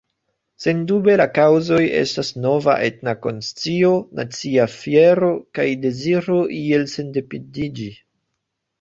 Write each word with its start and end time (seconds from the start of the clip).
Sendube 0.63 1.17
la 1.21 1.27
kaŭzoj 1.35 1.81
estas 1.99 2.31
nova 2.47 2.79
etna 2.87 3.15
konscio, 3.27 3.93
nacia 4.23 4.67
fiero 4.79 5.33
kaj 5.61 5.71
deziro 5.87 6.43
iel 6.67 6.91
sendependiĝi. 6.99 7.97